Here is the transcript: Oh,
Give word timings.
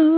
Oh, 0.00 0.11